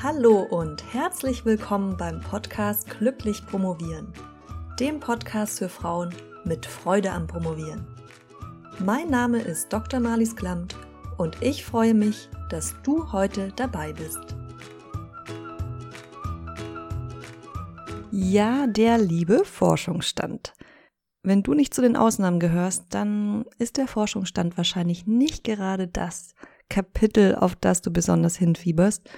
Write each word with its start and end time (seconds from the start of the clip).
Hallo 0.00 0.42
und 0.42 0.94
herzlich 0.94 1.44
willkommen 1.44 1.96
beim 1.96 2.20
Podcast 2.20 2.88
Glücklich 2.88 3.44
Promovieren, 3.44 4.12
dem 4.78 5.00
Podcast 5.00 5.58
für 5.58 5.68
Frauen 5.68 6.14
mit 6.44 6.66
Freude 6.66 7.10
am 7.10 7.26
Promovieren. 7.26 7.84
Mein 8.78 9.10
Name 9.10 9.40
ist 9.40 9.72
Dr. 9.72 9.98
Marlies 9.98 10.36
Klamt 10.36 10.76
und 11.16 11.42
ich 11.42 11.64
freue 11.64 11.94
mich, 11.94 12.28
dass 12.48 12.76
du 12.84 13.10
heute 13.10 13.52
dabei 13.56 13.92
bist. 13.92 14.36
Ja, 18.12 18.68
der 18.68 18.98
liebe 18.98 19.44
Forschungsstand. 19.44 20.54
Wenn 21.24 21.42
du 21.42 21.54
nicht 21.54 21.74
zu 21.74 21.82
den 21.82 21.96
Ausnahmen 21.96 22.38
gehörst, 22.38 22.84
dann 22.90 23.46
ist 23.58 23.78
der 23.78 23.88
Forschungsstand 23.88 24.56
wahrscheinlich 24.56 25.08
nicht 25.08 25.42
gerade 25.42 25.88
das 25.88 26.36
Kapitel, 26.70 27.34
auf 27.34 27.56
das 27.56 27.82
du 27.82 27.92
besonders 27.92 28.36
hinfieberst, 28.36 29.10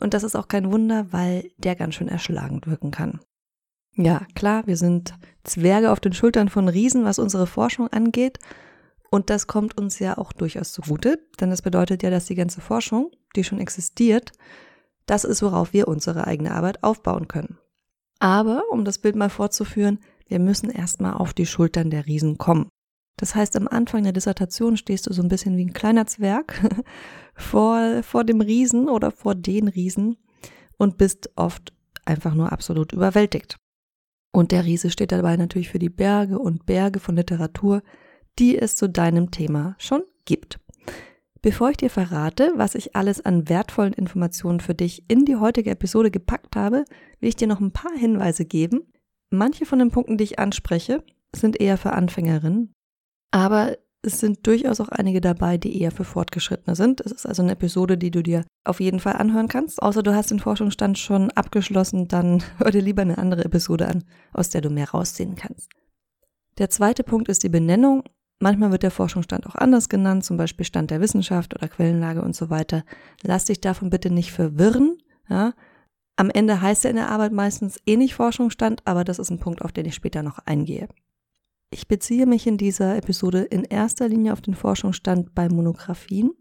und 0.00 0.14
das 0.14 0.22
ist 0.22 0.36
auch 0.36 0.48
kein 0.48 0.70
Wunder, 0.70 1.12
weil 1.12 1.50
der 1.58 1.76
ganz 1.76 1.94
schön 1.94 2.08
erschlagend 2.08 2.66
wirken 2.66 2.90
kann. 2.90 3.20
Ja, 3.94 4.22
klar, 4.34 4.66
wir 4.66 4.76
sind 4.76 5.14
Zwerge 5.42 5.90
auf 5.90 5.98
den 5.98 6.12
Schultern 6.12 6.48
von 6.48 6.68
Riesen, 6.68 7.04
was 7.04 7.18
unsere 7.18 7.46
Forschung 7.46 7.88
angeht. 7.88 8.38
Und 9.10 9.30
das 9.30 9.46
kommt 9.46 9.76
uns 9.76 9.98
ja 9.98 10.18
auch 10.18 10.32
durchaus 10.32 10.72
zugute, 10.72 11.18
denn 11.40 11.50
das 11.50 11.62
bedeutet 11.62 12.02
ja, 12.02 12.10
dass 12.10 12.26
die 12.26 12.34
ganze 12.34 12.60
Forschung, 12.60 13.10
die 13.34 13.42
schon 13.42 13.58
existiert, 13.58 14.32
das 15.06 15.24
ist, 15.24 15.42
worauf 15.42 15.72
wir 15.72 15.88
unsere 15.88 16.26
eigene 16.26 16.52
Arbeit 16.52 16.84
aufbauen 16.84 17.26
können. 17.26 17.58
Aber, 18.20 18.64
um 18.70 18.84
das 18.84 18.98
Bild 18.98 19.16
mal 19.16 19.30
fortzuführen, 19.30 19.98
wir 20.28 20.38
müssen 20.38 20.70
erstmal 20.70 21.14
auf 21.14 21.32
die 21.32 21.46
Schultern 21.46 21.90
der 21.90 22.06
Riesen 22.06 22.36
kommen. 22.36 22.68
Das 23.16 23.34
heißt, 23.34 23.56
am 23.56 23.66
Anfang 23.66 24.04
der 24.04 24.12
Dissertation 24.12 24.76
stehst 24.76 25.06
du 25.06 25.12
so 25.12 25.22
ein 25.22 25.28
bisschen 25.28 25.56
wie 25.56 25.64
ein 25.64 25.72
kleiner 25.72 26.06
Zwerg 26.06 26.60
vor, 27.38 28.02
vor 28.02 28.24
dem 28.24 28.40
Riesen 28.40 28.88
oder 28.88 29.10
vor 29.10 29.34
den 29.34 29.68
Riesen 29.68 30.16
und 30.76 30.98
bist 30.98 31.30
oft 31.36 31.72
einfach 32.04 32.34
nur 32.34 32.52
absolut 32.52 32.92
überwältigt. 32.92 33.56
Und 34.32 34.52
der 34.52 34.64
Riese 34.64 34.90
steht 34.90 35.12
dabei 35.12 35.36
natürlich 35.36 35.70
für 35.70 35.78
die 35.78 35.88
Berge 35.88 36.38
und 36.38 36.66
Berge 36.66 37.00
von 37.00 37.16
Literatur, 37.16 37.82
die 38.38 38.58
es 38.58 38.76
zu 38.76 38.88
deinem 38.88 39.30
Thema 39.30 39.74
schon 39.78 40.02
gibt. 40.24 40.60
Bevor 41.40 41.70
ich 41.70 41.76
dir 41.76 41.90
verrate, 41.90 42.52
was 42.56 42.74
ich 42.74 42.96
alles 42.96 43.24
an 43.24 43.48
wertvollen 43.48 43.92
Informationen 43.92 44.60
für 44.60 44.74
dich 44.74 45.04
in 45.08 45.24
die 45.24 45.36
heutige 45.36 45.70
Episode 45.70 46.10
gepackt 46.10 46.56
habe, 46.56 46.84
will 47.20 47.28
ich 47.28 47.36
dir 47.36 47.46
noch 47.46 47.60
ein 47.60 47.72
paar 47.72 47.96
Hinweise 47.96 48.44
geben. 48.44 48.92
Manche 49.30 49.64
von 49.64 49.78
den 49.78 49.90
Punkten, 49.90 50.18
die 50.18 50.24
ich 50.24 50.38
anspreche, 50.38 51.04
sind 51.34 51.60
eher 51.60 51.78
für 51.78 51.92
Anfängerinnen, 51.92 52.72
aber 53.30 53.76
es 54.02 54.20
sind 54.20 54.46
durchaus 54.46 54.80
auch 54.80 54.90
einige 54.90 55.20
dabei, 55.20 55.58
die 55.58 55.80
eher 55.80 55.90
für 55.90 56.04
Fortgeschrittene 56.04 56.76
sind. 56.76 57.00
Es 57.00 57.10
ist 57.10 57.26
also 57.26 57.42
eine 57.42 57.52
Episode, 57.52 57.98
die 57.98 58.10
du 58.10 58.22
dir 58.22 58.44
auf 58.64 58.80
jeden 58.80 59.00
Fall 59.00 59.14
anhören 59.14 59.48
kannst. 59.48 59.82
Außer 59.82 60.02
du 60.02 60.14
hast 60.14 60.30
den 60.30 60.38
Forschungsstand 60.38 60.98
schon 60.98 61.30
abgeschlossen, 61.32 62.06
dann 62.06 62.42
hör 62.58 62.70
dir 62.70 62.82
lieber 62.82 63.02
eine 63.02 63.18
andere 63.18 63.44
Episode 63.44 63.88
an, 63.88 64.04
aus 64.32 64.50
der 64.50 64.60
du 64.60 64.70
mehr 64.70 64.90
rausziehen 64.90 65.34
kannst. 65.34 65.70
Der 66.58 66.70
zweite 66.70 67.02
Punkt 67.02 67.28
ist 67.28 67.42
die 67.42 67.48
Benennung. 67.48 68.04
Manchmal 68.40 68.70
wird 68.70 68.84
der 68.84 68.92
Forschungsstand 68.92 69.46
auch 69.46 69.56
anders 69.56 69.88
genannt, 69.88 70.24
zum 70.24 70.36
Beispiel 70.36 70.64
Stand 70.64 70.92
der 70.92 71.00
Wissenschaft 71.00 71.56
oder 71.56 71.66
Quellenlage 71.66 72.22
und 72.22 72.36
so 72.36 72.50
weiter. 72.50 72.84
Lass 73.22 73.46
dich 73.46 73.60
davon 73.60 73.90
bitte 73.90 74.10
nicht 74.10 74.30
verwirren. 74.30 74.98
Ja? 75.28 75.54
Am 76.14 76.30
Ende 76.30 76.60
heißt 76.60 76.84
er 76.84 76.90
in 76.90 76.96
der 76.96 77.10
Arbeit 77.10 77.32
meistens 77.32 77.78
eh 77.84 77.96
nicht 77.96 78.14
Forschungsstand, 78.14 78.82
aber 78.84 79.02
das 79.02 79.18
ist 79.18 79.30
ein 79.30 79.40
Punkt, 79.40 79.62
auf 79.62 79.72
den 79.72 79.86
ich 79.86 79.96
später 79.96 80.22
noch 80.22 80.38
eingehe. 80.46 80.88
Ich 81.70 81.86
beziehe 81.86 82.26
mich 82.26 82.46
in 82.46 82.56
dieser 82.56 82.96
Episode 82.96 83.42
in 83.42 83.64
erster 83.64 84.08
Linie 84.08 84.32
auf 84.32 84.40
den 84.40 84.54
Forschungsstand 84.54 85.34
bei 85.34 85.48
Monographien, 85.50 86.32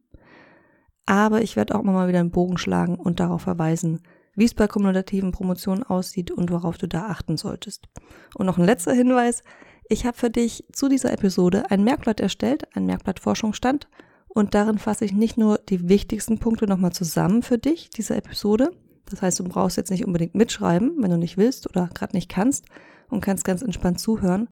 aber 1.06 1.42
ich 1.42 1.56
werde 1.56 1.75
auch 1.75 1.83
mal 1.83 2.08
wieder 2.08 2.20
einen 2.20 2.31
Bogen 2.31 2.58
schlagen 2.58 2.95
und 2.95 3.20
darauf 3.20 3.42
verweisen, 3.42 4.02
wie 4.36 4.45
es 4.45 4.53
bei 4.53 4.67
kumulativen 4.67 5.31
Promotionen 5.31 5.83
aussieht 5.83 6.31
und 6.31 6.52
worauf 6.52 6.78
du 6.78 6.88
da 6.88 7.08
achten 7.08 7.36
solltest. 7.36 7.89
Und 8.36 8.45
noch 8.45 8.58
ein 8.58 8.66
letzter 8.66 8.93
Hinweis. 8.93 9.42
Ich 9.89 10.05
habe 10.05 10.17
für 10.17 10.30
dich 10.30 10.66
zu 10.71 10.87
dieser 10.87 11.11
Episode 11.11 11.71
ein 11.71 11.83
Merkblatt 11.83 12.20
erstellt, 12.20 12.67
ein 12.76 12.86
Merkblatt 12.86 13.20
Forschungsstand, 13.20 13.87
und 14.30 14.54
darin 14.54 14.77
fasse 14.77 15.04
ich 15.04 15.14
nicht 15.14 15.37
nur 15.37 15.58
die 15.58 15.89
wichtigsten 15.89 16.37
Punkte 16.37 16.67
nochmal 16.67 16.92
zusammen 16.92 17.42
für 17.42 17.58
dich, 17.58 17.89
dieser 17.89 18.17
Episode. 18.17 18.71
Das 19.10 19.21
heißt, 19.21 19.39
du 19.39 19.45
brauchst 19.45 19.77
jetzt 19.77 19.89
nicht 19.89 20.05
unbedingt 20.05 20.36
mitschreiben, 20.36 21.02
wenn 21.02 21.10
du 21.10 21.17
nicht 21.17 21.37
willst 21.37 21.67
oder 21.67 21.89
gerade 21.93 22.16
nicht 22.16 22.30
kannst 22.30 22.66
und 23.10 23.21
kannst 23.21 23.45
ganz 23.45 23.61
entspannt 23.61 23.99
zuhören, 23.99 24.48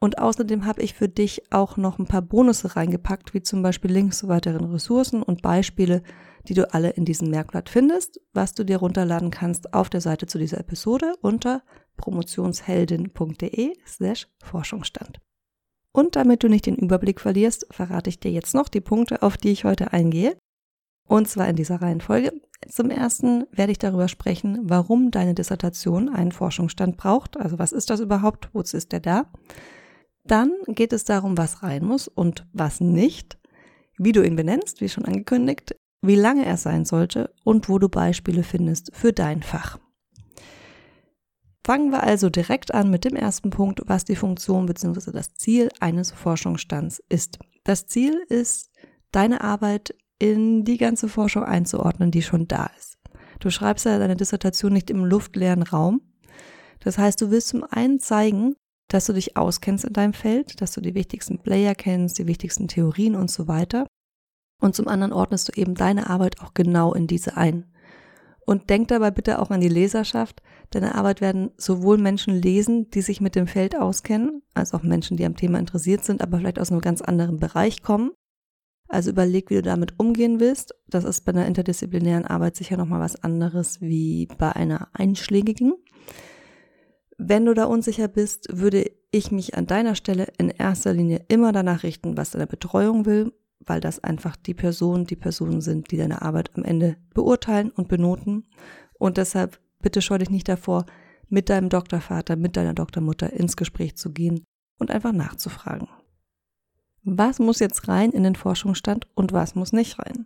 und 0.00 0.18
außerdem 0.18 0.64
habe 0.64 0.82
ich 0.82 0.94
für 0.94 1.08
dich 1.08 1.52
auch 1.52 1.76
noch 1.76 1.98
ein 1.98 2.06
paar 2.06 2.22
Bonusse 2.22 2.74
reingepackt, 2.74 3.34
wie 3.34 3.42
zum 3.42 3.62
Beispiel 3.62 3.92
Links 3.92 4.18
zu 4.18 4.28
weiteren 4.28 4.64
Ressourcen 4.64 5.22
und 5.22 5.42
Beispiele, 5.42 6.02
die 6.48 6.54
du 6.54 6.72
alle 6.72 6.90
in 6.90 7.04
diesem 7.04 7.28
Merkblatt 7.28 7.68
findest, 7.68 8.18
was 8.32 8.54
du 8.54 8.64
dir 8.64 8.78
runterladen 8.78 9.30
kannst 9.30 9.74
auf 9.74 9.90
der 9.90 10.00
Seite 10.00 10.26
zu 10.26 10.38
dieser 10.38 10.58
Episode 10.58 11.14
unter 11.20 11.62
promotionsheldin.de 11.98 13.76
slash 13.86 14.26
Forschungsstand. 14.42 15.20
Und 15.92 16.16
damit 16.16 16.42
du 16.42 16.48
nicht 16.48 16.64
den 16.64 16.76
Überblick 16.76 17.20
verlierst, 17.20 17.66
verrate 17.70 18.08
ich 18.08 18.20
dir 18.20 18.30
jetzt 18.30 18.54
noch 18.54 18.68
die 18.68 18.80
Punkte, 18.80 19.22
auf 19.22 19.36
die 19.36 19.50
ich 19.50 19.64
heute 19.64 19.92
eingehe. 19.92 20.36
Und 21.06 21.28
zwar 21.28 21.48
in 21.48 21.56
dieser 21.56 21.82
Reihenfolge. 21.82 22.32
Zum 22.68 22.88
ersten 22.88 23.44
werde 23.50 23.72
ich 23.72 23.78
darüber 23.78 24.08
sprechen, 24.08 24.60
warum 24.62 25.10
deine 25.10 25.34
Dissertation 25.34 26.08
einen 26.08 26.32
Forschungsstand 26.32 26.96
braucht. 26.96 27.36
Also 27.36 27.58
was 27.58 27.72
ist 27.72 27.90
das 27.90 28.00
überhaupt? 28.00 28.48
Wozu 28.52 28.76
ist 28.76 28.92
der 28.92 29.00
da? 29.00 29.26
Dann 30.30 30.52
geht 30.68 30.92
es 30.92 31.02
darum, 31.02 31.36
was 31.36 31.64
rein 31.64 31.84
muss 31.84 32.06
und 32.06 32.46
was 32.52 32.80
nicht, 32.80 33.36
wie 33.98 34.12
du 34.12 34.24
ihn 34.24 34.36
benennst, 34.36 34.80
wie 34.80 34.88
schon 34.88 35.04
angekündigt, 35.04 35.74
wie 36.02 36.14
lange 36.14 36.46
er 36.46 36.56
sein 36.56 36.84
sollte 36.84 37.34
und 37.42 37.68
wo 37.68 37.80
du 37.80 37.88
Beispiele 37.88 38.44
findest 38.44 38.94
für 38.94 39.12
dein 39.12 39.42
Fach. 39.42 39.80
Fangen 41.64 41.90
wir 41.90 42.04
also 42.04 42.30
direkt 42.30 42.72
an 42.72 42.90
mit 42.90 43.04
dem 43.04 43.16
ersten 43.16 43.50
Punkt, 43.50 43.82
was 43.86 44.04
die 44.04 44.14
Funktion 44.14 44.66
bzw. 44.66 45.10
das 45.10 45.34
Ziel 45.34 45.68
eines 45.80 46.12
Forschungsstands 46.12 47.02
ist. 47.08 47.40
Das 47.64 47.88
Ziel 47.88 48.22
ist, 48.28 48.70
deine 49.10 49.40
Arbeit 49.40 49.96
in 50.20 50.62
die 50.62 50.78
ganze 50.78 51.08
Forschung 51.08 51.42
einzuordnen, 51.42 52.12
die 52.12 52.22
schon 52.22 52.46
da 52.46 52.70
ist. 52.78 52.98
Du 53.40 53.50
schreibst 53.50 53.84
ja 53.84 53.98
deine 53.98 54.14
Dissertation 54.14 54.72
nicht 54.72 54.90
im 54.90 55.04
luftleeren 55.04 55.64
Raum. 55.64 56.02
Das 56.78 56.98
heißt, 56.98 57.20
du 57.20 57.32
willst 57.32 57.48
zum 57.48 57.64
einen 57.64 57.98
zeigen, 57.98 58.54
dass 58.92 59.06
du 59.06 59.12
dich 59.12 59.36
auskennst 59.36 59.84
in 59.84 59.92
deinem 59.92 60.12
Feld, 60.12 60.60
dass 60.60 60.72
du 60.72 60.80
die 60.80 60.94
wichtigsten 60.94 61.38
Player 61.38 61.74
kennst, 61.74 62.18
die 62.18 62.26
wichtigsten 62.26 62.68
Theorien 62.68 63.14
und 63.14 63.30
so 63.30 63.48
weiter. 63.48 63.86
Und 64.60 64.74
zum 64.74 64.88
anderen 64.88 65.12
ordnest 65.12 65.48
du 65.48 65.60
eben 65.60 65.74
deine 65.74 66.10
Arbeit 66.10 66.40
auch 66.40 66.52
genau 66.54 66.92
in 66.92 67.06
diese 67.06 67.36
ein. 67.36 67.72
Und 68.44 68.68
denk 68.68 68.88
dabei 68.88 69.12
bitte 69.12 69.38
auch 69.38 69.50
an 69.50 69.60
die 69.60 69.68
Leserschaft. 69.68 70.42
Deine 70.70 70.96
Arbeit 70.96 71.20
werden 71.20 71.52
sowohl 71.56 71.98
Menschen 71.98 72.34
lesen, 72.34 72.90
die 72.90 73.00
sich 73.00 73.20
mit 73.20 73.36
dem 73.36 73.46
Feld 73.46 73.76
auskennen, 73.76 74.42
als 74.54 74.74
auch 74.74 74.82
Menschen, 74.82 75.16
die 75.16 75.24
am 75.24 75.36
Thema 75.36 75.60
interessiert 75.60 76.04
sind, 76.04 76.20
aber 76.20 76.38
vielleicht 76.38 76.58
aus 76.58 76.72
einem 76.72 76.80
ganz 76.80 77.00
anderen 77.00 77.38
Bereich 77.38 77.82
kommen. 77.82 78.10
Also 78.88 79.10
überleg, 79.10 79.50
wie 79.50 79.54
du 79.54 79.62
damit 79.62 80.00
umgehen 80.00 80.40
willst. 80.40 80.74
Das 80.88 81.04
ist 81.04 81.24
bei 81.24 81.30
einer 81.30 81.46
interdisziplinären 81.46 82.26
Arbeit 82.26 82.56
sicher 82.56 82.76
nochmal 82.76 82.98
was 82.98 83.22
anderes 83.22 83.80
wie 83.80 84.26
bei 84.36 84.50
einer 84.50 84.88
einschlägigen. 84.94 85.74
Wenn 87.22 87.44
du 87.44 87.52
da 87.52 87.66
unsicher 87.66 88.08
bist, 88.08 88.48
würde 88.50 88.90
ich 89.10 89.30
mich 89.30 89.54
an 89.54 89.66
deiner 89.66 89.94
Stelle 89.94 90.28
in 90.38 90.48
erster 90.48 90.94
Linie 90.94 91.22
immer 91.28 91.52
danach 91.52 91.82
richten, 91.82 92.16
was 92.16 92.30
deine 92.30 92.46
Betreuung 92.46 93.04
will, 93.04 93.34
weil 93.58 93.82
das 93.82 94.02
einfach 94.02 94.36
die 94.36 94.54
Personen, 94.54 95.04
die 95.04 95.16
Personen 95.16 95.60
sind, 95.60 95.90
die 95.90 95.98
deine 95.98 96.22
Arbeit 96.22 96.50
am 96.56 96.64
Ende 96.64 96.96
beurteilen 97.12 97.70
und 97.72 97.88
benoten. 97.88 98.46
Und 98.98 99.18
deshalb 99.18 99.60
bitte 99.82 100.00
scheu 100.00 100.16
dich 100.16 100.30
nicht 100.30 100.48
davor, 100.48 100.86
mit 101.28 101.50
deinem 101.50 101.68
Doktorvater, 101.68 102.36
mit 102.36 102.56
deiner 102.56 102.72
Doktormutter 102.72 103.30
ins 103.34 103.58
Gespräch 103.58 103.96
zu 103.96 104.12
gehen 104.12 104.42
und 104.78 104.90
einfach 104.90 105.12
nachzufragen. 105.12 105.88
Was 107.02 107.38
muss 107.38 107.58
jetzt 107.58 107.86
rein 107.86 108.12
in 108.12 108.22
den 108.22 108.34
Forschungsstand 108.34 109.06
und 109.14 109.34
was 109.34 109.54
muss 109.54 109.74
nicht 109.74 109.98
rein? 109.98 110.24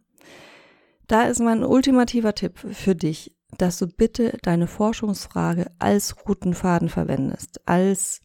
Da 1.06 1.22
ist 1.22 1.40
mein 1.40 1.64
ultimativer 1.64 2.34
Tipp 2.34 2.58
für 2.58 2.94
dich, 2.94 3.34
dass 3.58 3.78
du 3.78 3.86
bitte 3.86 4.38
deine 4.42 4.66
Forschungsfrage 4.66 5.66
als 5.78 6.26
roten 6.26 6.54
Faden 6.54 6.88
verwendest, 6.88 7.60
als 7.66 8.22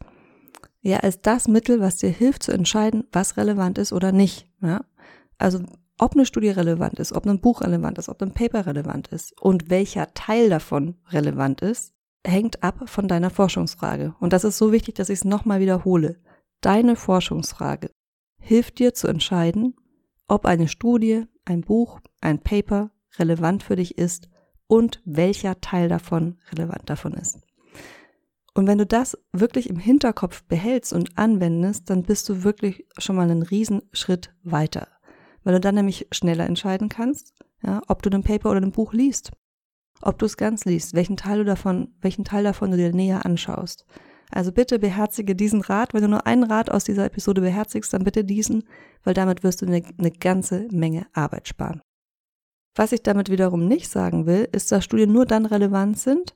ja, 0.81 0.99
als 0.99 1.21
das 1.21 1.47
Mittel, 1.47 1.81
was 1.81 1.97
dir 1.97 2.09
hilft 2.09 2.43
zu 2.43 2.51
entscheiden, 2.53 3.03
was 3.11 3.35
relevant 3.35 3.77
ist 3.77 3.91
oder 3.91 4.11
nicht. 4.11 4.49
Ja? 4.61 4.85
Also 5.37 5.59
ob 5.97 6.13
eine 6.13 6.25
Studie 6.25 6.49
relevant 6.49 6.99
ist, 6.99 7.11
ob 7.11 7.25
ein 7.25 7.41
Buch 7.41 7.61
relevant 7.61 7.97
ist, 7.97 8.07
ob 8.07 8.21
ein 8.21 8.33
Paper 8.33 8.65
relevant 8.65 9.09
ist 9.09 9.39
und 9.41 9.69
welcher 9.69 10.13
Teil 10.13 10.49
davon 10.49 10.95
relevant 11.09 11.61
ist, 11.61 11.93
hängt 12.25 12.63
ab 12.63 12.89
von 12.89 13.09
deiner 13.09 13.29
Forschungsfrage. 13.29 14.15
Und 14.19 14.31
das 14.31 14.45
ist 14.45 14.57
so 14.57 14.71
wichtig, 14.71 14.95
dass 14.95 15.09
ich 15.09 15.19
es 15.19 15.25
nochmal 15.25 15.59
wiederhole. 15.59 16.21
Deine 16.61 16.95
Forschungsfrage 16.95 17.91
hilft 18.39 18.79
dir 18.79 18.93
zu 18.93 19.07
entscheiden, 19.07 19.75
ob 20.29 20.45
eine 20.45 20.67
Studie, 20.67 21.25
ein 21.45 21.61
Buch, 21.61 21.99
ein 22.21 22.39
Paper 22.39 22.91
relevant 23.17 23.63
für 23.63 23.75
dich 23.75 23.97
ist 23.97 24.29
und 24.67 25.01
welcher 25.03 25.59
Teil 25.61 25.89
davon 25.89 26.37
relevant 26.53 26.89
davon 26.89 27.13
ist. 27.13 27.39
Und 28.53 28.67
wenn 28.67 28.77
du 28.77 28.85
das 28.85 29.17
wirklich 29.31 29.69
im 29.69 29.77
Hinterkopf 29.77 30.43
behältst 30.43 30.93
und 30.93 31.17
anwendest, 31.17 31.89
dann 31.89 32.03
bist 32.03 32.27
du 32.29 32.43
wirklich 32.43 32.85
schon 32.97 33.15
mal 33.15 33.29
einen 33.29 33.43
Riesenschritt 33.43 34.33
weiter, 34.43 34.87
weil 35.43 35.53
du 35.53 35.59
dann 35.59 35.75
nämlich 35.75 36.07
schneller 36.11 36.45
entscheiden 36.45 36.89
kannst, 36.89 37.33
ja, 37.63 37.81
ob 37.87 38.01
du 38.01 38.09
ein 38.09 38.23
Paper 38.23 38.51
oder 38.51 38.61
ein 38.61 38.71
Buch 38.71 38.93
liest. 38.93 39.31
ob 40.01 40.17
du 40.17 40.25
es 40.25 40.37
ganz 40.37 40.65
liest, 40.65 40.93
welchen 40.93 41.17
Teil 41.17 41.39
du 41.39 41.45
davon, 41.45 41.93
welchen 42.01 42.23
Teil 42.23 42.43
davon 42.43 42.71
du 42.71 42.77
dir 42.77 42.93
näher 42.93 43.25
anschaust. 43.25 43.85
Also 44.31 44.51
bitte 44.51 44.79
beherzige 44.79 45.35
diesen 45.35 45.61
Rat. 45.61 45.93
Wenn 45.93 46.03
du 46.03 46.07
nur 46.07 46.27
einen 46.27 46.43
Rat 46.43 46.69
aus 46.69 46.83
dieser 46.83 47.05
Episode 47.05 47.41
beherzigst, 47.41 47.93
dann 47.93 48.03
bitte 48.03 48.23
diesen, 48.23 48.63
weil 49.03 49.13
damit 49.13 49.43
wirst 49.43 49.61
du 49.61 49.65
eine, 49.65 49.81
eine 49.97 50.11
ganze 50.11 50.67
Menge 50.71 51.07
Arbeit 51.13 51.47
sparen. 51.47 51.81
Was 52.75 52.91
ich 52.91 53.01
damit 53.01 53.29
wiederum 53.29 53.67
nicht 53.67 53.89
sagen 53.89 54.25
will, 54.25 54.47
ist, 54.51 54.71
dass 54.71 54.85
Studien 54.85 55.11
nur 55.11 55.25
dann 55.25 55.45
relevant 55.45 55.97
sind, 55.97 56.35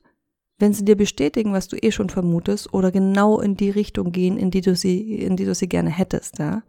wenn 0.58 0.72
sie 0.72 0.84
dir 0.84 0.96
bestätigen, 0.96 1.52
was 1.52 1.68
du 1.68 1.76
eh 1.76 1.90
schon 1.90 2.10
vermutest 2.10 2.72
oder 2.72 2.92
genau 2.92 3.40
in 3.40 3.56
die 3.56 3.70
Richtung 3.70 4.12
gehen, 4.12 4.36
in 4.36 4.50
die 4.50 4.60
du 4.60 4.76
sie, 4.76 5.14
in 5.20 5.36
die 5.36 5.44
du 5.44 5.54
sie 5.54 5.68
gerne 5.68 5.90
hättest, 5.90 6.38
ja. 6.38 6.62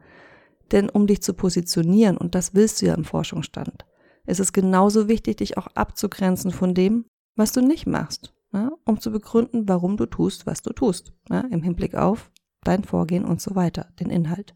Denn 0.71 0.89
um 0.89 1.05
dich 1.05 1.21
zu 1.21 1.33
positionieren, 1.33 2.17
und 2.17 2.33
das 2.33 2.55
willst 2.55 2.81
du 2.81 2.87
ja 2.87 2.95
im 2.95 3.03
Forschungsstand, 3.03 3.85
ist 4.25 4.39
es 4.39 4.53
genauso 4.53 5.07
wichtig, 5.07 5.37
dich 5.37 5.57
auch 5.57 5.67
abzugrenzen 5.75 6.51
von 6.51 6.73
dem, 6.73 7.05
was 7.35 7.51
du 7.51 7.61
nicht 7.61 7.85
machst, 7.85 8.33
ja, 8.55 8.71
um 8.85 8.99
zu 9.01 9.11
begründen, 9.11 9.67
warum 9.67 9.97
du 9.97 10.05
tust, 10.05 10.47
was 10.47 10.61
du 10.61 10.71
tust, 10.71 11.13
ja, 11.29 11.41
im 11.41 11.61
Hinblick 11.61 11.95
auf 11.95 12.31
dein 12.63 12.83
Vorgehen 12.83 13.25
und 13.25 13.41
so 13.41 13.53
weiter, 13.53 13.89
den 13.99 14.09
Inhalt. 14.09 14.55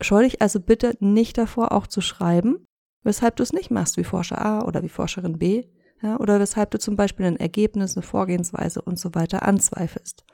Scheu 0.00 0.24
dich 0.24 0.42
also 0.42 0.60
bitte 0.60 0.96
nicht 1.00 1.38
davor, 1.38 1.72
auch 1.72 1.86
zu 1.86 2.00
schreiben, 2.00 2.66
weshalb 3.04 3.36
du 3.36 3.44
es 3.44 3.52
nicht 3.52 3.70
machst 3.70 3.96
wie 3.96 4.04
Forscher 4.04 4.44
A 4.44 4.64
oder 4.64 4.82
wie 4.82 4.88
Forscherin 4.88 5.38
B, 5.38 5.64
ja, 6.02 6.18
oder 6.18 6.38
weshalb 6.40 6.72
du 6.72 6.78
zum 6.78 6.96
Beispiel 6.96 7.26
ein 7.26 7.36
Ergebnis, 7.36 7.96
eine 7.96 8.02
Vorgehensweise 8.02 8.82
und 8.82 8.98
so 8.98 9.14
weiter 9.14 9.46
anzweifelst. 9.46 10.24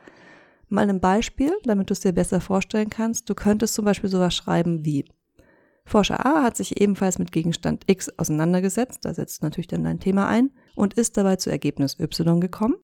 Mal 0.69 0.89
ein 0.89 1.01
Beispiel, 1.01 1.53
damit 1.65 1.91
du 1.91 1.93
es 1.93 2.01
dir 2.01 2.13
besser 2.13 2.41
vorstellen 2.41 2.91
kannst. 2.91 3.29
Du 3.29 3.35
könntest 3.35 3.75
zum 3.75 3.85
Beispiel 3.85 4.11
sowas 4.11 4.35
schreiben 4.35 4.85
wie 4.85 5.05
Forscher 5.87 6.25
A 6.25 6.43
hat 6.43 6.57
sich 6.57 6.81
ebenfalls 6.81 7.19
mit 7.19 7.31
Gegenstand 7.31 7.85
X 7.87 8.11
auseinandergesetzt, 8.19 9.05
da 9.05 9.13
setzt 9.13 9.43
natürlich 9.43 9.69
dann 9.69 9.85
dein 9.85 10.01
Thema 10.01 10.27
ein, 10.29 10.51
und 10.75 10.95
ist 10.95 11.17
dabei 11.17 11.37
zu 11.37 11.51
Ergebnis 11.51 11.99
Y 12.01 12.41
gekommen. 12.41 12.77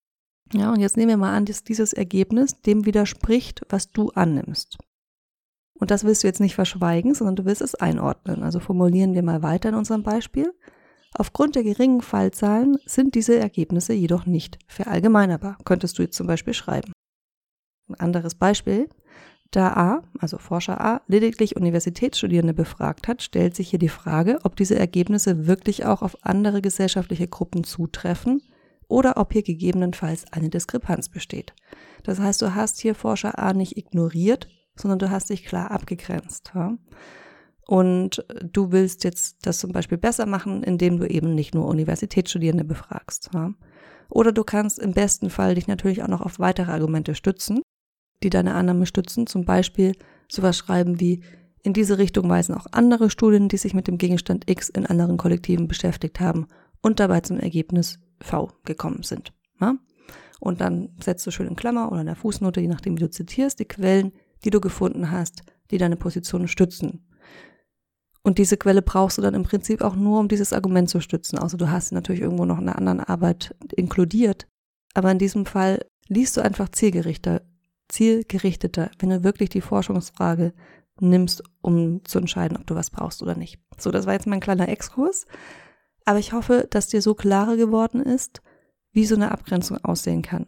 Ja, 0.52 0.72
und 0.72 0.80
jetzt 0.80 0.96
nehmen 0.96 1.10
wir 1.10 1.16
mal 1.16 1.36
an, 1.36 1.44
dass 1.44 1.64
dieses 1.64 1.92
Ergebnis 1.92 2.60
dem 2.60 2.84
widerspricht, 2.84 3.62
was 3.68 3.90
du 3.90 4.10
annimmst. 4.10 4.78
Und 5.74 5.90
das 5.90 6.04
willst 6.04 6.22
du 6.22 6.26
jetzt 6.26 6.40
nicht 6.40 6.54
verschweigen, 6.54 7.14
sondern 7.14 7.36
du 7.36 7.44
willst 7.46 7.62
es 7.62 7.74
einordnen. 7.74 8.42
Also 8.42 8.60
formulieren 8.60 9.14
wir 9.14 9.22
mal 9.22 9.42
weiter 9.42 9.70
in 9.70 9.74
unserem 9.74 10.02
Beispiel. 10.02 10.52
Aufgrund 11.14 11.56
der 11.56 11.62
geringen 11.62 12.02
Fallzahlen 12.02 12.76
sind 12.84 13.14
diese 13.14 13.38
Ergebnisse 13.38 13.94
jedoch 13.94 14.26
nicht 14.26 14.58
verallgemeinerbar, 14.68 15.58
könntest 15.64 15.98
du 15.98 16.02
jetzt 16.02 16.16
zum 16.16 16.26
Beispiel 16.26 16.54
schreiben. 16.54 16.92
Ein 17.88 17.98
anderes 17.98 18.34
Beispiel. 18.34 18.88
Da 19.50 19.72
A, 19.72 20.02
also 20.18 20.38
Forscher 20.38 20.80
A, 20.80 21.02
lediglich 21.08 21.56
Universitätsstudierende 21.56 22.54
befragt 22.54 23.08
hat, 23.08 23.22
stellt 23.22 23.56
sich 23.56 23.70
hier 23.70 23.80
die 23.80 23.88
Frage, 23.88 24.38
ob 24.44 24.54
diese 24.54 24.78
Ergebnisse 24.78 25.46
wirklich 25.46 25.84
auch 25.84 26.02
auf 26.02 26.24
andere 26.24 26.62
gesellschaftliche 26.62 27.26
Gruppen 27.26 27.64
zutreffen 27.64 28.42
oder 28.86 29.16
ob 29.16 29.32
hier 29.32 29.42
gegebenenfalls 29.42 30.32
eine 30.32 30.50
Diskrepanz 30.50 31.08
besteht. 31.08 31.54
Das 32.04 32.20
heißt, 32.20 32.40
du 32.42 32.54
hast 32.54 32.80
hier 32.80 32.94
Forscher 32.94 33.38
A 33.38 33.52
nicht 33.52 33.76
ignoriert, 33.76 34.48
sondern 34.76 35.00
du 35.00 35.10
hast 35.10 35.30
dich 35.30 35.44
klar 35.44 35.70
abgegrenzt. 35.70 36.52
Ja? 36.54 36.76
Und 37.66 38.24
du 38.44 38.72
willst 38.72 39.04
jetzt 39.04 39.46
das 39.46 39.58
zum 39.58 39.72
Beispiel 39.72 39.98
besser 39.98 40.26
machen, 40.26 40.62
indem 40.62 40.98
du 40.98 41.08
eben 41.08 41.34
nicht 41.34 41.54
nur 41.54 41.66
Universitätsstudierende 41.66 42.64
befragst. 42.64 43.30
Ja? 43.34 43.52
Oder 44.08 44.32
du 44.32 44.44
kannst 44.44 44.78
im 44.78 44.92
besten 44.92 45.30
Fall 45.30 45.54
dich 45.54 45.68
natürlich 45.68 46.02
auch 46.02 46.08
noch 46.08 46.20
auf 46.20 46.38
weitere 46.38 46.72
Argumente 46.72 47.14
stützen, 47.14 47.62
die 48.22 48.30
deine 48.30 48.54
Annahme 48.54 48.86
stützen. 48.86 49.26
Zum 49.26 49.44
Beispiel 49.44 49.94
sowas 50.28 50.56
schreiben 50.56 51.00
wie, 51.00 51.22
in 51.62 51.72
diese 51.72 51.98
Richtung 51.98 52.28
weisen 52.28 52.54
auch 52.54 52.66
andere 52.72 53.10
Studien, 53.10 53.48
die 53.48 53.58
sich 53.58 53.74
mit 53.74 53.86
dem 53.86 53.98
Gegenstand 53.98 54.48
X 54.48 54.70
in 54.70 54.86
anderen 54.86 55.18
Kollektiven 55.18 55.68
beschäftigt 55.68 56.20
haben 56.20 56.46
und 56.80 57.00
dabei 57.00 57.20
zum 57.20 57.38
Ergebnis 57.38 57.98
V 58.22 58.50
gekommen 58.64 59.02
sind. 59.02 59.32
Ja? 59.60 59.76
Und 60.40 60.62
dann 60.62 60.90
setzt 61.02 61.26
du 61.26 61.30
schön 61.30 61.48
in 61.48 61.56
Klammer 61.56 61.92
oder 61.92 62.00
in 62.00 62.06
der 62.06 62.16
Fußnote, 62.16 62.60
je 62.60 62.68
nachdem 62.68 62.96
wie 62.96 63.02
du 63.02 63.10
zitierst, 63.10 63.58
die 63.58 63.66
Quellen, 63.66 64.12
die 64.44 64.50
du 64.50 64.60
gefunden 64.60 65.10
hast, 65.10 65.42
die 65.70 65.78
deine 65.78 65.96
Position 65.96 66.48
stützen. 66.48 67.06
Und 68.22 68.38
diese 68.38 68.56
Quelle 68.56 68.82
brauchst 68.82 69.18
du 69.18 69.22
dann 69.22 69.34
im 69.34 69.44
Prinzip 69.44 69.82
auch 69.82 69.96
nur, 69.96 70.20
um 70.20 70.28
dieses 70.28 70.52
Argument 70.52 70.88
zu 70.88 71.00
stützen. 71.00 71.38
Also 71.38 71.56
du 71.56 71.70
hast 71.70 71.92
natürlich 71.92 72.20
irgendwo 72.20 72.44
noch 72.44 72.58
eine 72.58 72.76
andere 72.76 73.08
Arbeit 73.08 73.54
inkludiert. 73.76 74.46
Aber 74.94 75.10
in 75.10 75.18
diesem 75.18 75.46
Fall 75.46 75.86
liest 76.08 76.36
du 76.36 76.40
einfach 76.40 76.68
zielgerichteter, 76.70 77.42
zielgerichteter, 77.90 78.90
wenn 78.98 79.10
du 79.10 79.24
wirklich 79.24 79.50
die 79.50 79.60
Forschungsfrage 79.60 80.52
nimmst, 81.00 81.42
um 81.60 82.04
zu 82.04 82.18
entscheiden, 82.18 82.56
ob 82.56 82.66
du 82.66 82.74
was 82.74 82.90
brauchst 82.90 83.22
oder 83.22 83.34
nicht. 83.34 83.58
So, 83.78 83.90
das 83.90 84.06
war 84.06 84.14
jetzt 84.14 84.26
mein 84.26 84.40
kleiner 84.40 84.68
Exkurs. 84.68 85.26
Aber 86.04 86.18
ich 86.18 86.32
hoffe, 86.32 86.66
dass 86.70 86.88
dir 86.88 87.02
so 87.02 87.14
klarer 87.14 87.56
geworden 87.56 88.00
ist, 88.00 88.42
wie 88.92 89.06
so 89.06 89.14
eine 89.14 89.30
Abgrenzung 89.30 89.78
aussehen 89.84 90.22
kann. 90.22 90.46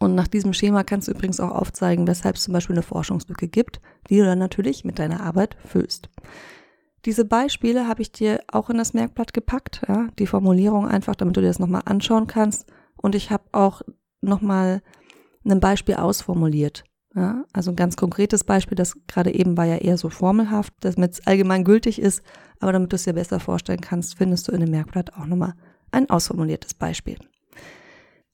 Und 0.00 0.14
nach 0.14 0.28
diesem 0.28 0.52
Schema 0.52 0.84
kannst 0.84 1.08
du 1.08 1.12
übrigens 1.12 1.40
auch 1.40 1.50
aufzeigen, 1.50 2.06
weshalb 2.06 2.36
es 2.36 2.42
zum 2.42 2.52
Beispiel 2.52 2.74
eine 2.74 2.82
Forschungslücke 2.82 3.48
gibt, 3.48 3.80
die 4.08 4.18
du 4.18 4.24
dann 4.24 4.38
natürlich 4.38 4.84
mit 4.84 4.98
deiner 4.98 5.20
Arbeit 5.20 5.56
füllst. 5.64 6.08
Diese 7.04 7.24
Beispiele 7.24 7.86
habe 7.86 8.02
ich 8.02 8.12
dir 8.12 8.40
auch 8.50 8.70
in 8.70 8.78
das 8.78 8.94
Merkblatt 8.94 9.34
gepackt, 9.34 9.82
ja, 9.88 10.08
die 10.18 10.26
Formulierung 10.26 10.88
einfach, 10.88 11.14
damit 11.14 11.36
du 11.36 11.40
dir 11.40 11.48
das 11.48 11.58
nochmal 11.58 11.82
anschauen 11.84 12.26
kannst. 12.26 12.66
Und 12.96 13.14
ich 13.14 13.30
habe 13.30 13.44
auch 13.52 13.82
nochmal 14.22 14.82
ein 15.44 15.60
Beispiel 15.60 15.96
ausformuliert. 15.96 16.84
Ja, 17.14 17.44
also 17.52 17.70
ein 17.70 17.76
ganz 17.76 17.96
konkretes 17.96 18.42
Beispiel, 18.42 18.74
das 18.74 18.96
gerade 19.06 19.32
eben 19.32 19.56
war 19.56 19.66
ja 19.66 19.76
eher 19.76 19.96
so 19.96 20.10
formelhaft, 20.10 20.72
damit 20.80 21.12
es 21.12 21.26
allgemein 21.26 21.62
gültig 21.62 22.00
ist, 22.00 22.22
aber 22.58 22.72
damit 22.72 22.90
du 22.90 22.96
es 22.96 23.04
dir 23.04 23.12
besser 23.12 23.38
vorstellen 23.38 23.80
kannst, 23.80 24.16
findest 24.16 24.48
du 24.48 24.52
in 24.52 24.60
dem 24.60 24.70
Merkblatt 24.70 25.14
auch 25.14 25.26
nochmal 25.26 25.54
ein 25.92 26.10
ausformuliertes 26.10 26.74
Beispiel. 26.74 27.18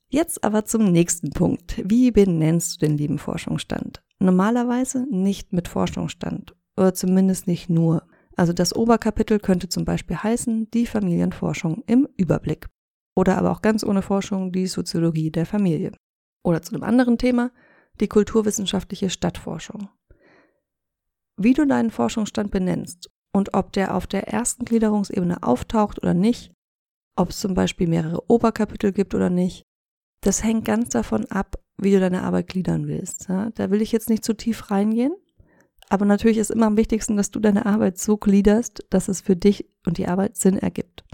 Jetzt 0.08 0.42
aber 0.42 0.64
zum 0.64 0.90
nächsten 0.90 1.30
Punkt. 1.30 1.80
Wie 1.84 2.10
benennst 2.10 2.80
du 2.80 2.86
den 2.86 2.96
lieben 2.96 3.18
Forschungsstand? 3.18 4.02
Normalerweise 4.18 5.06
nicht 5.10 5.52
mit 5.52 5.68
Forschungsstand 5.68 6.54
oder 6.76 6.94
zumindest 6.94 7.46
nicht 7.46 7.70
nur. 7.70 8.02
Also 8.34 8.52
das 8.52 8.74
Oberkapitel 8.74 9.38
könnte 9.38 9.68
zum 9.68 9.84
Beispiel 9.84 10.16
heißen 10.16 10.70
die 10.70 10.86
Familienforschung 10.86 11.84
im 11.86 12.08
Überblick. 12.16 12.66
Oder 13.14 13.36
aber 13.36 13.50
auch 13.50 13.60
ganz 13.60 13.84
ohne 13.84 14.02
Forschung 14.02 14.50
die 14.50 14.66
Soziologie 14.66 15.30
der 15.30 15.46
Familie. 15.46 15.92
Oder 16.42 16.62
zu 16.62 16.74
einem 16.74 16.84
anderen 16.84 17.18
Thema 17.18 17.50
die 18.00 18.08
kulturwissenschaftliche 18.08 19.10
Stadtforschung. 19.10 19.88
Wie 21.36 21.54
du 21.54 21.66
deinen 21.66 21.90
Forschungsstand 21.90 22.50
benennst 22.50 23.10
und 23.32 23.54
ob 23.54 23.72
der 23.72 23.94
auf 23.94 24.06
der 24.06 24.28
ersten 24.28 24.64
Gliederungsebene 24.64 25.42
auftaucht 25.42 26.02
oder 26.02 26.14
nicht, 26.14 26.52
ob 27.16 27.30
es 27.30 27.40
zum 27.40 27.54
Beispiel 27.54 27.88
mehrere 27.88 28.30
Oberkapitel 28.30 28.92
gibt 28.92 29.14
oder 29.14 29.30
nicht, 29.30 29.64
das 30.22 30.44
hängt 30.44 30.64
ganz 30.64 30.90
davon 30.90 31.26
ab, 31.26 31.56
wie 31.78 31.92
du 31.92 32.00
deine 32.00 32.22
Arbeit 32.22 32.48
gliedern 32.48 32.86
willst. 32.86 33.28
Ja? 33.28 33.50
Da 33.54 33.70
will 33.70 33.82
ich 33.82 33.92
jetzt 33.92 34.10
nicht 34.10 34.24
zu 34.24 34.34
tief 34.34 34.70
reingehen, 34.70 35.14
aber 35.88 36.04
natürlich 36.04 36.38
ist 36.38 36.50
immer 36.50 36.66
am 36.66 36.76
wichtigsten, 36.76 37.16
dass 37.16 37.30
du 37.30 37.40
deine 37.40 37.66
Arbeit 37.66 37.98
so 37.98 38.16
gliederst, 38.16 38.84
dass 38.90 39.08
es 39.08 39.20
für 39.20 39.36
dich 39.36 39.66
und 39.86 39.98
die 39.98 40.08
Arbeit 40.08 40.36
Sinn 40.36 40.56
ergibt. 40.56 41.04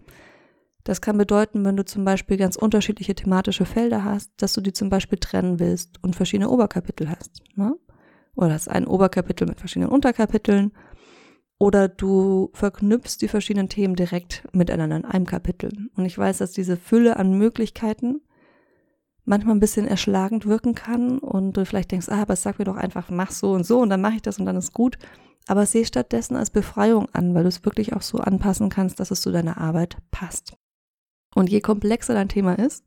Das 0.86 1.00
kann 1.00 1.18
bedeuten, 1.18 1.64
wenn 1.64 1.76
du 1.76 1.84
zum 1.84 2.04
Beispiel 2.04 2.36
ganz 2.36 2.54
unterschiedliche 2.54 3.16
thematische 3.16 3.64
Felder 3.64 4.04
hast, 4.04 4.30
dass 4.36 4.52
du 4.52 4.60
die 4.60 4.72
zum 4.72 4.88
Beispiel 4.88 5.18
trennen 5.18 5.58
willst 5.58 6.00
und 6.04 6.14
verschiedene 6.14 6.48
Oberkapitel 6.48 7.10
hast. 7.10 7.42
Ne? 7.56 7.74
Oder 8.36 8.52
hast 8.52 8.68
ein 8.68 8.86
Oberkapitel 8.86 9.48
mit 9.48 9.58
verschiedenen 9.58 9.90
Unterkapiteln. 9.90 10.70
Oder 11.58 11.88
du 11.88 12.50
verknüpfst 12.52 13.18
die 13.20 13.26
verschiedenen 13.26 13.68
Themen 13.68 13.96
direkt 13.96 14.44
miteinander 14.52 14.94
in 14.94 15.04
einem 15.04 15.26
Kapitel. 15.26 15.72
Und 15.96 16.04
ich 16.04 16.16
weiß, 16.16 16.38
dass 16.38 16.52
diese 16.52 16.76
Fülle 16.76 17.16
an 17.16 17.36
Möglichkeiten 17.36 18.20
manchmal 19.24 19.56
ein 19.56 19.60
bisschen 19.60 19.88
erschlagend 19.88 20.46
wirken 20.46 20.76
kann 20.76 21.18
und 21.18 21.56
du 21.56 21.66
vielleicht 21.66 21.90
denkst, 21.90 22.10
ah, 22.10 22.22
aber 22.22 22.36
sag 22.36 22.60
mir 22.60 22.64
doch 22.64 22.76
einfach, 22.76 23.10
mach 23.10 23.32
so 23.32 23.50
und 23.54 23.66
so 23.66 23.80
und 23.80 23.90
dann 23.90 24.00
mache 24.00 24.14
ich 24.14 24.22
das 24.22 24.38
und 24.38 24.46
dann 24.46 24.54
ist 24.54 24.72
gut. 24.72 24.98
Aber 25.48 25.66
sehe 25.66 25.84
stattdessen 25.84 26.36
als 26.36 26.50
Befreiung 26.50 27.08
an, 27.12 27.34
weil 27.34 27.42
du 27.42 27.48
es 27.48 27.64
wirklich 27.64 27.92
auch 27.92 28.02
so 28.02 28.18
anpassen 28.18 28.68
kannst, 28.68 29.00
dass 29.00 29.10
es 29.10 29.20
zu 29.20 29.32
deiner 29.32 29.58
Arbeit 29.58 29.96
passt. 30.12 30.56
Und 31.36 31.50
je 31.50 31.60
komplexer 31.60 32.14
dein 32.14 32.30
Thema 32.30 32.54
ist 32.54 32.82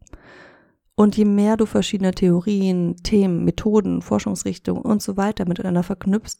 und 0.95 1.15
je 1.15 1.25
mehr 1.25 1.55
du 1.55 1.67
verschiedene 1.67 2.15
Theorien, 2.15 2.95
Themen, 3.03 3.45
Methoden, 3.45 4.01
Forschungsrichtungen 4.01 4.81
und 4.81 5.03
so 5.03 5.17
weiter 5.17 5.47
miteinander 5.47 5.83
verknüpfst, 5.83 6.39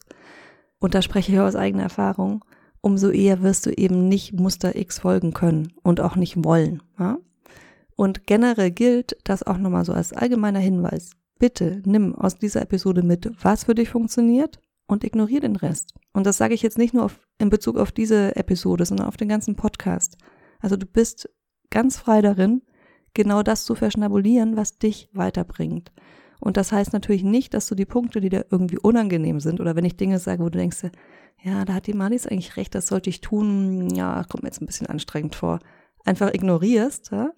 und 0.80 0.96
da 0.96 1.04
spreche 1.04 1.32
ich 1.32 1.40
aus 1.40 1.56
eigener 1.56 1.84
Erfahrung, 1.84 2.44
umso 2.82 3.12
eher 3.12 3.44
wirst 3.44 3.68
du 3.68 3.72
eben 3.72 4.08
nicht 4.08 4.34
Muster 4.34 4.76
X 4.76 4.98
folgen 4.98 5.34
können 5.34 5.74
und 5.84 6.02
auch 6.02 6.16
nicht 6.16 6.44
wollen. 6.44 6.82
Ja? 6.98 7.20
Und 7.96 8.26
generell 8.26 8.72
gilt 8.72 9.16
das 9.24 9.44
auch 9.44 9.60
nochmal 9.60 9.86
so 9.86 9.94
als 9.94 10.12
allgemeiner 10.12 10.60
Hinweis. 10.60 11.12
Bitte 11.38 11.84
nimm 11.86 12.16
aus 12.16 12.40
dieser 12.40 12.64
Episode 12.64 13.04
mit, 13.04 13.30
was 13.44 13.66
für 13.66 13.76
dich 13.76 13.90
funktioniert 13.90 14.60
und 14.88 15.04
ignoriere 15.04 15.42
den 15.42 15.58
Rest. 15.58 15.94
Und 16.12 16.26
das 16.26 16.38
sage 16.38 16.56
ich 16.56 16.64
jetzt 16.64 16.80
nicht 16.80 16.96
nur 16.96 17.04
auf, 17.04 17.20
in 17.38 17.52
Bezug 17.52 17.78
auf 17.78 17.92
diese 17.92 18.36
Episode, 18.36 18.86
sondern 18.86 19.08
auf 19.08 19.18
den 19.18 19.30
ganzen 19.30 19.56
Podcast. 19.56 20.18
Also 20.60 20.76
du 20.76 20.88
bist 20.88 21.30
ganz 21.70 21.98
frei 21.98 22.22
darin, 22.22 22.62
genau 23.14 23.44
das 23.44 23.66
zu 23.66 23.76
verschnabulieren, 23.76 24.56
was 24.56 24.78
dich 24.78 25.10
weiterbringt. 25.14 25.92
Und 26.40 26.58
das 26.58 26.72
heißt 26.72 26.94
natürlich 26.94 27.24
nicht, 27.24 27.54
dass 27.54 27.68
du 27.68 27.76
die 27.76 27.86
Punkte, 27.86 28.22
die 28.22 28.30
dir 28.30 28.46
irgendwie 28.50 28.80
unangenehm 28.80 29.40
sind, 29.40 29.60
oder 29.60 29.76
wenn 29.76 29.86
ich 29.86 29.98
Dinge 29.98 30.20
sage, 30.20 30.44
wo 30.44 30.50
du 30.50 30.58
denkst, 30.58 30.84
ja, 31.42 31.66
da 31.66 31.74
hat 31.74 31.88
die 31.88 31.94
Malis 31.94 32.28
eigentlich 32.28 32.58
recht, 32.58 32.76
das 32.76 32.88
sollte 32.88 33.10
ich 33.10 33.22
tun, 33.22 33.90
ja, 33.94 34.24
kommt 34.24 34.44
mir 34.44 34.50
jetzt 34.50 34.62
ein 34.62 34.66
bisschen 34.66 34.88
anstrengend 34.88 35.36
vor, 35.36 35.60
einfach 36.06 36.34
ignorierst, 36.34 37.12
ja? 37.12 37.32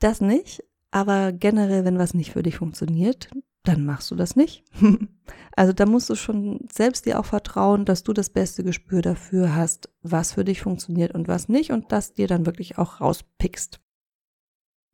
Das 0.00 0.20
nicht, 0.20 0.62
aber 0.90 1.32
generell, 1.32 1.84
wenn 1.84 1.98
was 1.98 2.14
nicht 2.14 2.32
für 2.32 2.42
dich 2.42 2.56
funktioniert, 2.56 3.30
dann 3.68 3.84
machst 3.84 4.10
du 4.10 4.14
das 4.14 4.34
nicht. 4.34 4.64
also 5.56 5.72
da 5.72 5.84
musst 5.84 6.08
du 6.08 6.14
schon 6.14 6.66
selbst 6.72 7.04
dir 7.04 7.20
auch 7.20 7.26
vertrauen, 7.26 7.84
dass 7.84 8.02
du 8.02 8.14
das 8.14 8.30
beste 8.30 8.64
Gespür 8.64 9.02
dafür 9.02 9.54
hast, 9.54 9.90
was 10.02 10.32
für 10.32 10.44
dich 10.44 10.62
funktioniert 10.62 11.14
und 11.14 11.28
was 11.28 11.48
nicht 11.48 11.70
und 11.70 11.92
das 11.92 12.14
dir 12.14 12.26
dann 12.26 12.46
wirklich 12.46 12.78
auch 12.78 13.00
rauspickst. 13.00 13.80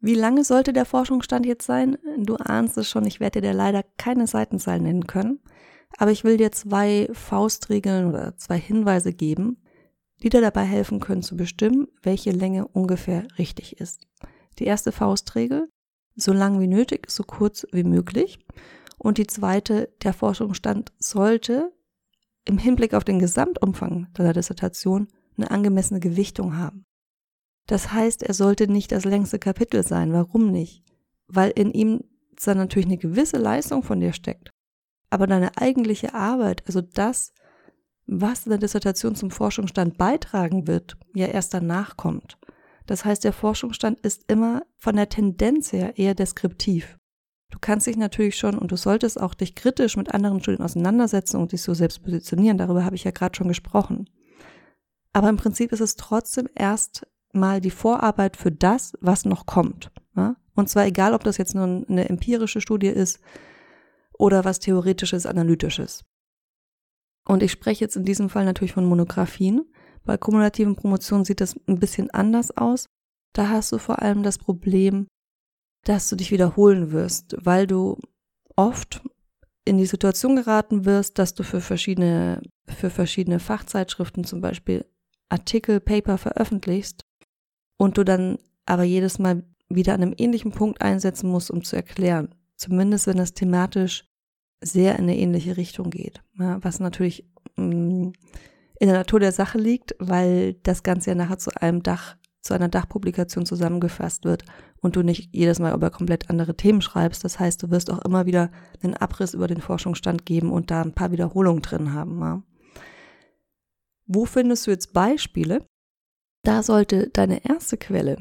Wie 0.01 0.15
lange 0.15 0.45
sollte 0.45 0.73
der 0.73 0.85
Forschungsstand 0.85 1.47
jetzt 1.47 1.65
sein? 1.65 1.97
Du 2.19 2.37
ahnst 2.37 2.77
es 2.77 2.91
schon, 2.91 3.07
ich 3.07 3.21
werde 3.21 3.41
dir 3.41 3.55
leider 3.55 3.85
keine 3.97 4.27
Seitenzahl 4.27 4.81
nennen 4.81 5.07
können, 5.07 5.41
aber 5.97 6.11
ich 6.11 6.25
will 6.25 6.37
dir 6.37 6.51
zwei 6.51 7.09
Faustregeln 7.13 8.09
oder 8.09 8.37
zwei 8.37 8.59
Hinweise 8.59 9.13
geben, 9.13 9.63
die 10.23 10.31
dir 10.31 10.41
dabei 10.41 10.65
helfen 10.65 10.99
können 10.99 11.23
zu 11.23 11.37
bestimmen, 11.37 11.87
welche 12.03 12.33
Länge 12.33 12.67
ungefähr 12.67 13.27
richtig 13.39 13.81
ist. 13.81 14.07
Die 14.59 14.65
erste 14.65 14.93
Faustregel, 14.93 15.69
so 16.17 16.33
lang 16.33 16.61
wie 16.61 16.69
nötig, 16.69 17.11
so 17.11 17.23
kurz 17.25 17.67
wie 17.73 17.85
möglich. 17.85 18.39
Und 18.99 19.19
die 19.19 19.27
zweite, 19.27 19.93
der 20.03 20.13
Forschungsstand 20.13 20.93
sollte 20.99 21.73
im 22.45 22.59
Hinblick 22.59 22.95
auf 22.95 23.05
den 23.05 23.19
Gesamtumfang 23.19 24.09
deiner 24.15 24.33
Dissertation 24.33 25.09
eine 25.37 25.51
angemessene 25.51 26.01
Gewichtung 26.01 26.57
haben. 26.57 26.85
Das 27.67 27.93
heißt, 27.93 28.23
er 28.23 28.35
sollte 28.35 28.71
nicht 28.71 28.93
das 28.93 29.05
längste 29.05 29.39
Kapitel 29.39 29.83
sein. 29.83 30.13
Warum 30.13 30.51
nicht? 30.51 30.85
Weil 31.27 31.51
in 31.51 31.73
ihm 31.73 32.05
zwar 32.37 32.55
natürlich 32.55 32.87
eine 32.87 32.99
gewisse 32.99 33.39
Leistung 33.39 33.83
von 33.83 34.01
dir 34.01 34.13
steckt, 34.13 34.51
aber 35.11 35.27
deine 35.27 35.57
eigentliche 35.57 36.15
Arbeit, 36.15 36.63
also 36.67 36.81
das, 36.81 37.33
was 38.07 38.45
in 38.45 38.51
der 38.51 38.59
Dissertation 38.59 39.15
zum 39.15 39.31
Forschungsstand 39.31 39.97
beitragen 39.97 40.67
wird, 40.67 40.97
ja 41.15 41.27
erst 41.27 41.55
danach 41.55 41.97
kommt. 41.97 42.37
Das 42.87 43.05
heißt, 43.05 43.25
der 43.25 43.33
Forschungsstand 43.33 44.01
ist 44.01 44.25
immer 44.31 44.63
von 44.77 44.97
der 44.97 45.09
Tendenz 45.09 45.73
her 45.73 45.99
eher 45.99 46.15
deskriptiv. 46.15 46.99
Du 47.51 47.59
kannst 47.61 47.87
dich 47.87 47.97
natürlich 47.97 48.37
schon 48.37 48.59
und 48.59 48.73
du 48.73 48.77
solltest 48.77 49.21
auch 49.21 49.35
dich 49.35 49.55
kritisch 49.55 49.97
mit 49.97 50.13
anderen 50.13 50.41
Studien 50.41 50.65
auseinandersetzen 50.65 51.37
und 51.37 51.53
dich 51.53 51.63
so 51.63 51.73
selbst 51.73 52.03
positionieren. 52.03 52.59
Darüber 52.59 52.85
habe 52.85 52.97
ich 52.97 53.05
ja 53.05 53.11
gerade 53.11 53.37
schon 53.37 53.49
gesprochen. 53.49 54.11
Aber 55.13 55.29
im 55.29 55.37
Prinzip 55.37 55.73
ist 55.73 55.81
es 55.81 55.95
trotzdem 55.95 56.49
erst 56.55 57.07
mal 57.33 57.61
die 57.61 57.71
Vorarbeit 57.71 58.37
für 58.37 58.51
das, 58.51 58.95
was 59.01 59.25
noch 59.25 59.47
kommt. 59.47 59.93
Ja? 60.17 60.37
Und 60.55 60.69
zwar 60.69 60.87
egal, 60.87 61.15
ob 61.15 61.25
das 61.25 61.39
jetzt 61.39 61.55
nur 61.55 61.65
eine 61.65 62.09
empirische 62.09 62.61
Studie 62.61 62.89
ist 62.89 63.21
oder 64.13 64.45
was 64.45 64.59
theoretisches, 64.59 65.27
analytisches. 65.27 66.05
Und 67.25 67.43
ich 67.43 67.53
spreche 67.53 67.85
jetzt 67.85 67.97
in 67.97 68.05
diesem 68.05 68.29
Fall 68.29 68.45
natürlich 68.45 68.73
von 68.73 68.85
Monographien. 68.85 69.65
Bei 70.05 70.17
kumulativen 70.17 70.77
Promotionen 70.77 71.25
sieht 71.25 71.41
das 71.41 71.57
ein 71.67 71.79
bisschen 71.79 72.11
anders 72.11 72.57
aus. 72.57 72.87
Da 73.33 73.49
hast 73.49 73.73
du 73.73 73.79
vor 73.79 74.03
allem 74.03 74.23
das 74.23 74.39
Problem, 74.39 75.07
dass 75.85 76.09
du 76.09 76.17
dich 76.17 76.31
wiederholen 76.31 76.93
wirst, 76.93 77.37
weil 77.41 77.67
du 77.67 77.99
oft 78.57 79.03
in 79.65 79.79
die 79.79 79.87
Situation 79.87 80.37
geraten 80.37 80.85
wirst, 80.85 81.19
dass 81.19 81.35
du 81.35 81.43
für 81.43 81.61
verschiedene, 81.61 82.43
für 82.69 82.91
verschiedene 82.91 83.41
Fachzeitschriften 83.41 84.25
zum 84.25 84.41
Beispiel 84.41 84.85
Artikel, 85.31 85.81
Paper 85.81 86.19
veröffentlichst 86.19 87.01
und 87.79 87.97
du 87.99 88.05
dann 88.05 88.39
aber 88.67 88.85
jedes 88.85 89.19
Mal 89.19 89.45
wieder 89.69 89.95
an 89.95 90.03
einem 90.03 90.15
ähnlichen 90.17 90.53
Punkt 90.53 90.83
einsetzen 90.83 91.31
musst, 91.31 91.51
um 91.51 91.65
zu 91.65 91.77
erklären. 91.77 92.35
Zumindest 92.57 93.07
wenn 93.07 93.17
das 93.17 93.35
thematisch 93.35 94.05
sehr 94.61 94.95
in 94.99 95.05
eine 95.05 95.17
ähnliche 95.17 95.57
Richtung 95.57 95.91
geht. 95.91 96.23
Ja, 96.39 96.63
was 96.63 96.81
natürlich 96.81 97.27
mh, 97.57 97.75
mm, 97.75 98.13
in 98.79 98.89
der 98.89 98.99
Natur 98.99 99.21
der 99.21 99.33
Sache 99.33 99.59
liegt, 99.59 99.95
weil 99.99 100.55
das 100.63 100.83
Ganze 100.83 101.11
ja 101.11 101.15
nachher 101.15 101.39
zu 101.39 101.51
einem 101.61 101.83
Dach, 101.83 102.17
zu 102.43 102.55
einer 102.55 102.69
Dachpublikation 102.69 103.47
zusammengefasst 103.47 104.25
wird 104.25 104.45
und 104.81 104.97
du 104.97 105.03
nicht 105.03 105.35
jedes 105.35 105.59
Mal 105.59 105.75
über 105.75 105.91
komplett 105.91 106.29
andere 106.29 106.57
Themen 106.57 106.83
schreibst. 106.83 107.25
Das 107.25 107.39
heißt, 107.39 107.63
du 107.63 107.71
wirst 107.71 107.91
auch 107.91 108.05
immer 108.05 108.27
wieder 108.27 108.51
einen 108.83 108.95
Abriss 108.95 109.33
über 109.35 109.47
den 109.47 109.61
Forschungsstand 109.61 110.27
geben 110.27 110.53
und 110.53 110.71
da 110.71 110.83
ein 110.83 110.95
paar 110.95 111.11
Wiederholungen 111.11 111.63
drin 111.63 111.93
haben. 111.93 112.21
Ja. 112.21 112.43
Wo 114.07 114.27
findest 114.27 114.67
du 114.67 114.73
jetzt 114.73 114.93
Beispiele? 114.93 115.65
Da 116.43 116.63
sollte 116.63 117.09
deine 117.09 117.45
erste 117.45 117.79
Quelle 117.79 118.19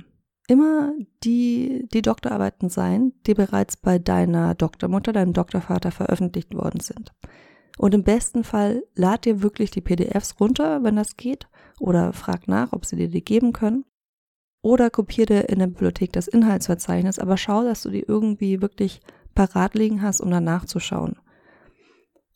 immer 0.47 0.93
die, 1.23 1.87
die 1.93 2.01
Doktorarbeiten 2.01 2.69
sein, 2.69 3.13
die 3.25 3.33
bereits 3.33 3.77
bei 3.77 3.99
deiner 3.99 4.55
Doktormutter, 4.55 5.13
deinem 5.13 5.33
Doktorvater 5.33 5.91
veröffentlicht 5.91 6.53
worden 6.53 6.79
sind. 6.79 7.11
Und 7.77 7.93
im 7.93 8.03
besten 8.03 8.43
Fall 8.43 8.83
lad 8.93 9.25
dir 9.25 9.41
wirklich 9.41 9.71
die 9.71 9.81
PDFs 9.81 10.39
runter, 10.39 10.83
wenn 10.83 10.95
das 10.95 11.17
geht, 11.17 11.47
oder 11.79 12.13
frag 12.13 12.47
nach, 12.47 12.71
ob 12.71 12.85
sie 12.85 12.95
dir 12.95 13.09
die 13.09 13.23
geben 13.23 13.51
können. 13.51 13.85
Oder 14.61 14.89
kopier 14.89 15.25
dir 15.25 15.49
in 15.49 15.59
der 15.59 15.67
Bibliothek 15.67 16.13
das 16.13 16.27
Inhaltsverzeichnis, 16.27 17.19
aber 17.19 17.35
schau, 17.37 17.63
dass 17.63 17.81
du 17.81 17.89
die 17.89 18.05
irgendwie 18.07 18.61
wirklich 18.61 19.01
parat 19.35 19.73
liegen 19.73 20.01
hast, 20.01 20.21
um 20.21 20.29
danach 20.29 20.65
zu 20.65 20.79
schauen. 20.79 21.17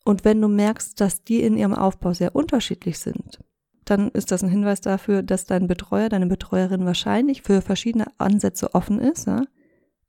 Und 0.03 0.25
wenn 0.25 0.41
du 0.41 0.47
merkst, 0.47 0.99
dass 0.99 1.23
die 1.23 1.41
in 1.41 1.57
ihrem 1.57 1.73
Aufbau 1.73 2.13
sehr 2.13 2.35
unterschiedlich 2.35 2.99
sind, 2.99 3.39
dann 3.85 4.09
ist 4.09 4.31
das 4.31 4.43
ein 4.43 4.49
Hinweis 4.49 4.81
dafür, 4.81 5.23
dass 5.23 5.45
dein 5.45 5.67
Betreuer, 5.67 6.09
deine 6.09 6.27
Betreuerin 6.27 6.85
wahrscheinlich 6.85 7.41
für 7.41 7.61
verschiedene 7.61 8.07
Ansätze 8.17 8.73
offen 8.73 8.99
ist. 8.99 9.27
Ja? 9.27 9.43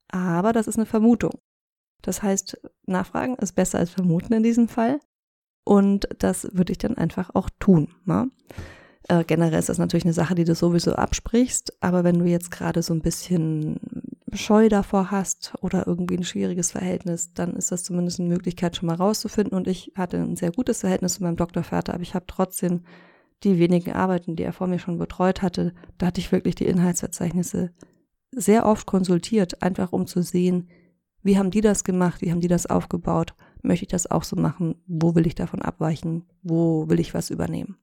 Aber 0.08 0.52
das 0.52 0.66
ist 0.66 0.76
eine 0.76 0.86
Vermutung. 0.86 1.38
Das 2.02 2.22
heißt, 2.22 2.60
nachfragen 2.86 3.36
ist 3.36 3.54
besser 3.54 3.78
als 3.78 3.90
vermuten 3.90 4.32
in 4.32 4.42
diesem 4.42 4.68
Fall. 4.68 5.00
Und 5.68 6.08
das 6.18 6.48
würde 6.54 6.72
ich 6.72 6.78
dann 6.78 6.96
einfach 6.96 7.28
auch 7.34 7.50
tun. 7.58 7.88
Ne? 8.06 8.30
Äh, 9.06 9.22
generell 9.24 9.58
ist 9.58 9.68
das 9.68 9.76
natürlich 9.76 10.06
eine 10.06 10.14
Sache, 10.14 10.34
die 10.34 10.44
du 10.44 10.54
sowieso 10.54 10.94
absprichst. 10.94 11.82
Aber 11.82 12.04
wenn 12.04 12.18
du 12.18 12.24
jetzt 12.24 12.50
gerade 12.50 12.80
so 12.80 12.94
ein 12.94 13.02
bisschen 13.02 13.78
Scheu 14.32 14.70
davor 14.70 15.10
hast 15.10 15.52
oder 15.60 15.86
irgendwie 15.86 16.16
ein 16.16 16.24
schwieriges 16.24 16.70
Verhältnis, 16.70 17.34
dann 17.34 17.54
ist 17.54 17.70
das 17.70 17.84
zumindest 17.84 18.18
eine 18.18 18.30
Möglichkeit, 18.30 18.76
schon 18.76 18.86
mal 18.86 18.96
rauszufinden. 18.96 19.58
Und 19.58 19.68
ich 19.68 19.92
hatte 19.94 20.16
ein 20.16 20.36
sehr 20.36 20.52
gutes 20.52 20.80
Verhältnis 20.80 21.16
zu 21.16 21.22
meinem 21.22 21.36
Doktorvater, 21.36 21.92
aber 21.92 22.02
ich 22.02 22.14
habe 22.14 22.24
trotzdem 22.26 22.84
die 23.44 23.58
wenigen 23.58 23.92
Arbeiten, 23.92 24.36
die 24.36 24.44
er 24.44 24.54
vor 24.54 24.68
mir 24.68 24.78
schon 24.78 24.96
betreut 24.96 25.42
hatte, 25.42 25.74
da 25.98 26.06
hatte 26.06 26.20
ich 26.22 26.32
wirklich 26.32 26.54
die 26.54 26.66
Inhaltsverzeichnisse 26.66 27.74
sehr 28.32 28.64
oft 28.64 28.86
konsultiert, 28.86 29.62
einfach 29.62 29.92
um 29.92 30.06
zu 30.06 30.22
sehen, 30.22 30.70
wie 31.22 31.36
haben 31.36 31.50
die 31.50 31.60
das 31.60 31.84
gemacht, 31.84 32.22
wie 32.22 32.30
haben 32.30 32.40
die 32.40 32.48
das 32.48 32.64
aufgebaut, 32.64 33.34
möchte 33.62 33.84
ich 33.84 33.90
das 33.90 34.10
auch 34.10 34.24
so 34.24 34.36
machen, 34.36 34.76
wo 34.86 35.14
will 35.14 35.26
ich 35.26 35.34
davon 35.34 35.62
abweichen, 35.62 36.24
wo 36.42 36.88
will 36.88 37.00
ich 37.00 37.14
was 37.14 37.30
übernehmen. 37.30 37.76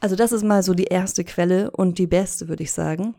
Also 0.00 0.16
das 0.16 0.32
ist 0.32 0.44
mal 0.44 0.62
so 0.62 0.74
die 0.74 0.84
erste 0.84 1.24
Quelle 1.24 1.70
und 1.70 1.98
die 1.98 2.06
beste, 2.06 2.48
würde 2.48 2.62
ich 2.62 2.72
sagen. 2.72 3.14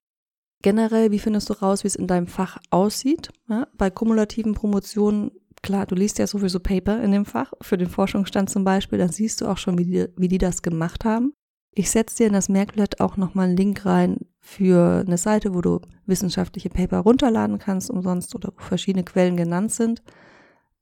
Generell, 0.64 1.12
wie 1.12 1.20
findest 1.20 1.50
du 1.50 1.54
raus, 1.54 1.84
wie 1.84 1.88
es 1.88 1.96
in 1.96 2.08
deinem 2.08 2.28
Fach 2.28 2.58
aussieht? 2.70 3.30
Ja, 3.50 3.68
bei 3.78 3.90
kumulativen 3.90 4.54
Promotionen 4.54 5.32
klar, 5.62 5.86
du 5.86 5.96
liest 5.96 6.20
ja 6.20 6.28
sowieso 6.28 6.60
Paper 6.60 7.02
in 7.02 7.12
dem 7.12 7.26
Fach, 7.26 7.52
für 7.62 7.78
den 7.78 7.90
Forschungsstand 7.90 8.50
zum 8.50 8.64
Beispiel, 8.64 9.00
dann 9.00 9.10
siehst 9.10 9.42
du 9.42 9.48
auch 9.48 9.58
schon, 9.58 9.78
wie 9.78 9.86
die, 9.86 10.08
wie 10.16 10.28
die 10.28 10.38
das 10.38 10.62
gemacht 10.62 11.06
haben. 11.06 11.34
Ich 11.74 11.92
setze 11.92 12.18
dir 12.18 12.28
in 12.28 12.34
das 12.34 12.50
Merkblatt 12.50 13.00
auch 13.02 13.18
nochmal 13.18 13.48
einen 13.48 13.58
Link 13.58 13.86
rein 13.86 14.26
für 14.40 15.04
eine 15.06 15.18
Seite, 15.18 15.54
wo 15.54 15.62
du 15.62 15.82
wissenschaftliche 16.06 16.70
Paper 16.70 17.00
runterladen 17.00 17.60
kannst 17.60 17.92
umsonst 17.92 18.34
oder 18.34 18.52
wo 18.56 18.64
verschiedene 18.64 19.04
Quellen 19.04 19.38
genannt 19.38 19.72
sind. 19.72 20.02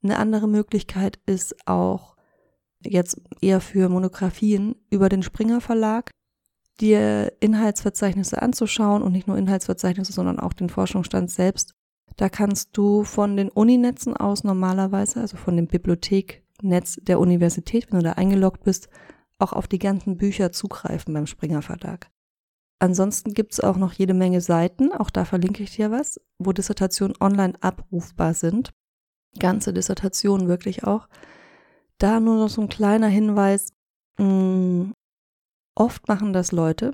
Eine 0.06 0.20
andere 0.20 0.48
Möglichkeit 0.48 1.20
ist 1.26 1.68
auch 1.68 2.16
jetzt 2.82 3.20
eher 3.42 3.60
für 3.60 3.90
Monographien 3.90 4.76
über 4.90 5.10
den 5.10 5.24
Springer 5.24 5.60
Verlag 5.60 6.12
dir 6.80 7.34
Inhaltsverzeichnisse 7.40 8.42
anzuschauen 8.42 9.02
und 9.02 9.12
nicht 9.12 9.28
nur 9.28 9.38
Inhaltsverzeichnisse, 9.38 10.14
sondern 10.14 10.40
auch 10.40 10.54
den 10.54 10.70
Forschungsstand 10.70 11.32
selbst 11.32 11.74
da 12.18 12.30
kannst 12.30 12.78
du 12.78 13.04
von 13.04 13.36
den 13.36 13.50
Uninetzen 13.50 14.16
aus 14.16 14.44
normalerweise, 14.44 15.20
also 15.20 15.38
von 15.38 15.56
dem 15.56 15.68
Bibliotheknetz 15.68 16.98
der 17.02 17.20
Universität, 17.20 17.92
wenn 17.92 18.00
du 18.00 18.06
da 18.06 18.14
eingeloggt 18.14 18.64
bist, 18.64 18.90
auch 19.38 19.52
auf 19.52 19.68
die 19.68 19.80
ganzen 19.80 20.16
Bücher 20.18 20.52
zugreifen 20.52 21.14
beim 21.14 21.28
Springer 21.28 21.62
Verlag. 21.62 22.10
Ansonsten 22.80 23.34
gibt's 23.34 23.60
auch 23.60 23.78
noch 23.78 23.94
jede 23.94 24.14
Menge 24.14 24.42
Seiten, 24.42 24.92
auch 24.94 25.10
da 25.10 25.26
verlinke 25.26 25.64
ich 25.64 25.76
dir 25.76 25.92
was, 25.92 26.20
wo 26.40 26.54
Dissertationen 26.54 27.16
online 27.20 27.54
abrufbar 27.62 28.34
sind. 28.34 28.72
Ganze 29.39 29.74
Dissertationen 29.74 30.48
wirklich 30.48 30.84
auch. 30.84 31.08
Da 31.98 32.20
nur 32.20 32.38
noch 32.38 32.50
so 32.50 32.62
ein 32.62 32.70
kleiner 32.70 33.08
Hinweis. 33.08 33.74
Mm, 34.18 34.92
oft 35.75 36.08
machen 36.08 36.34
das 36.34 36.51
Leute, 36.51 36.94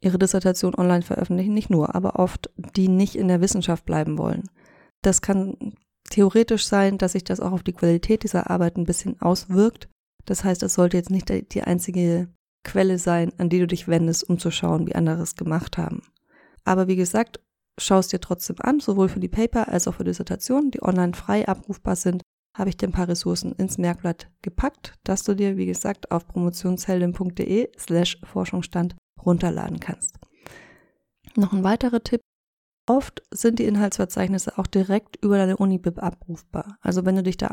ihre 0.00 0.18
Dissertation 0.18 0.74
online 0.74 1.02
veröffentlichen, 1.02 1.54
nicht 1.54 1.70
nur, 1.70 1.94
aber 1.94 2.18
oft, 2.18 2.50
die 2.56 2.88
nicht 2.88 3.16
in 3.16 3.28
der 3.28 3.40
Wissenschaft 3.40 3.84
bleiben 3.84 4.18
wollen. 4.18 4.48
Das 5.02 5.22
kann 5.22 5.74
theoretisch 6.10 6.66
sein, 6.66 6.98
dass 6.98 7.12
sich 7.12 7.24
das 7.24 7.40
auch 7.40 7.52
auf 7.52 7.62
die 7.62 7.72
Qualität 7.72 8.22
dieser 8.22 8.50
Arbeit 8.50 8.76
ein 8.76 8.84
bisschen 8.84 9.20
auswirkt. 9.20 9.88
Das 10.24 10.44
heißt, 10.44 10.62
es 10.62 10.74
sollte 10.74 10.96
jetzt 10.96 11.10
nicht 11.10 11.28
die 11.54 11.62
einzige 11.62 12.28
Quelle 12.64 12.98
sein, 12.98 13.32
an 13.38 13.48
die 13.48 13.60
du 13.60 13.66
dich 13.66 13.86
wendest, 13.86 14.28
um 14.28 14.38
zu 14.38 14.50
schauen, 14.50 14.86
wie 14.86 14.94
andere 14.94 15.22
es 15.22 15.36
gemacht 15.36 15.78
haben. 15.78 16.02
Aber 16.64 16.88
wie 16.88 16.96
gesagt, 16.96 17.40
schau 17.78 17.98
es 17.98 18.08
dir 18.08 18.20
trotzdem 18.20 18.56
an, 18.60 18.80
sowohl 18.80 19.08
für 19.08 19.20
die 19.20 19.28
Paper 19.28 19.68
als 19.68 19.86
auch 19.88 19.94
für 19.94 20.04
Dissertationen, 20.04 20.70
die 20.70 20.82
online 20.82 21.14
frei 21.14 21.46
abrufbar 21.46 21.96
sind, 21.96 22.22
habe 22.56 22.70
ich 22.70 22.76
dir 22.76 22.88
ein 22.88 22.92
paar 22.92 23.08
Ressourcen 23.08 23.52
ins 23.52 23.76
Merkblatt 23.76 24.28
gepackt, 24.42 24.94
dass 25.04 25.24
du 25.24 25.34
dir, 25.34 25.56
wie 25.56 25.66
gesagt, 25.66 26.10
auf 26.10 26.26
promotionsheldin.de 26.26 27.70
slash 27.78 28.18
Forschungsstand 28.24 28.96
runterladen 29.24 29.78
kannst. 29.78 30.16
Noch 31.36 31.52
ein 31.52 31.64
weiterer 31.64 32.02
Tipp. 32.02 32.20
Oft 32.88 33.22
sind 33.30 33.58
die 33.58 33.64
Inhaltsverzeichnisse 33.64 34.58
auch 34.58 34.66
direkt 34.66 35.22
über 35.22 35.36
deine 35.36 35.56
Unibib 35.56 36.02
abrufbar. 36.02 36.78
Also 36.80 37.04
wenn 37.04 37.16
du 37.16 37.22
dich 37.22 37.36
da 37.36 37.52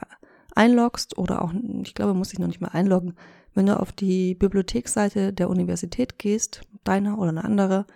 einloggst 0.56 1.18
oder 1.18 1.42
auch, 1.42 1.52
ich 1.82 1.96
glaube, 1.96 2.14
muss 2.14 2.32
ich 2.32 2.40
noch 2.40 2.48
nicht 2.48 2.62
mal 2.62 2.70
einloggen, 2.70 3.16
wenn 3.56 3.66
du 3.66 3.80
auf 3.80 3.92
die 3.92 4.36
Bibliotheksseite 4.36 5.34
der 5.34 5.50
Universität 5.50 6.20
gehst, 6.20 6.62
deiner 6.84 7.18
oder 7.18 7.30
eine 7.30 7.44
andere, 7.44 7.88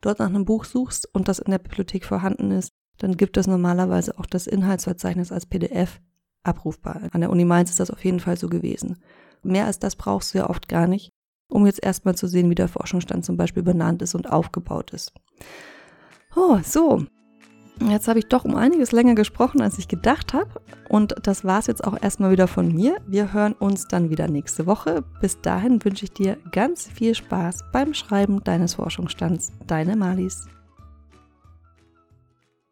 dort 0.00 0.18
nach 0.18 0.28
einem 0.28 0.44
Buch 0.44 0.64
suchst 0.64 1.12
und 1.14 1.28
das 1.28 1.38
in 1.38 1.50
der 1.50 1.58
Bibliothek 1.58 2.04
vorhanden 2.04 2.50
ist, 2.50 2.72
dann 2.98 3.16
gibt 3.16 3.36
es 3.36 3.46
normalerweise 3.46 4.18
auch 4.18 4.26
das 4.26 4.46
Inhaltsverzeichnis 4.46 5.32
als 5.32 5.46
PDF 5.46 6.00
abrufbar. 6.42 7.08
An 7.12 7.20
der 7.20 7.30
Uni 7.30 7.44
Mainz 7.44 7.70
ist 7.70 7.80
das 7.80 7.90
auf 7.90 8.04
jeden 8.04 8.20
Fall 8.20 8.36
so 8.36 8.48
gewesen. 8.48 8.98
Mehr 9.42 9.66
als 9.66 9.78
das 9.78 9.96
brauchst 9.96 10.34
du 10.34 10.38
ja 10.38 10.50
oft 10.50 10.68
gar 10.68 10.86
nicht, 10.86 11.10
um 11.48 11.66
jetzt 11.66 11.82
erstmal 11.82 12.14
zu 12.14 12.26
sehen, 12.26 12.50
wie 12.50 12.54
der 12.54 12.68
Forschungsstand 12.68 13.24
zum 13.24 13.36
Beispiel 13.36 13.62
benannt 13.62 14.02
ist 14.02 14.14
und 14.14 14.30
aufgebaut 14.30 14.92
ist. 14.92 15.12
Oh, 16.36 16.58
so. 16.62 17.04
Jetzt 17.88 18.08
habe 18.08 18.18
ich 18.18 18.26
doch 18.26 18.44
um 18.44 18.56
einiges 18.56 18.92
länger 18.92 19.14
gesprochen, 19.14 19.62
als 19.62 19.78
ich 19.78 19.88
gedacht 19.88 20.34
habe. 20.34 20.50
Und 20.88 21.14
das 21.22 21.44
war 21.44 21.58
es 21.58 21.66
jetzt 21.66 21.84
auch 21.84 21.96
erstmal 22.00 22.30
wieder 22.30 22.46
von 22.46 22.68
mir. 22.72 22.96
Wir 23.06 23.32
hören 23.32 23.54
uns 23.54 23.88
dann 23.88 24.10
wieder 24.10 24.28
nächste 24.28 24.66
Woche. 24.66 25.02
Bis 25.20 25.40
dahin 25.40 25.82
wünsche 25.84 26.04
ich 26.04 26.12
dir 26.12 26.36
ganz 26.52 26.88
viel 26.88 27.14
Spaß 27.14 27.64
beim 27.72 27.94
Schreiben 27.94 28.44
deines 28.44 28.74
Forschungsstands. 28.74 29.52
Deine 29.66 29.96
Malis. 29.96 30.46